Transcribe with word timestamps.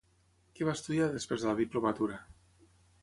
Què 0.59 0.67
va 0.69 0.73
estudiar 0.77 1.09
després 1.17 1.45
de 1.45 1.49
la 1.51 1.57
diplomatura? 1.63 2.19